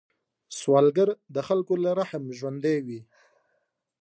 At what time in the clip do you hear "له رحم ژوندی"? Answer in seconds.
1.83-2.77